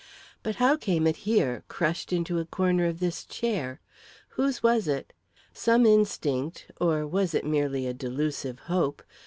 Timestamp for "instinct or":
5.85-7.05